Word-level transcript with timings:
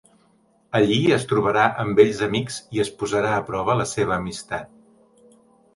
Allí 0.77 0.95
es 1.17 1.25
trobarà 1.33 1.65
amb 1.83 2.01
vells 2.01 2.23
amics 2.29 2.59
i 2.79 2.83
es 2.87 2.93
posarà 3.03 3.35
a 3.37 3.45
prova 3.53 3.79
la 3.83 3.91
seva 3.95 4.19
amistat. 4.21 4.75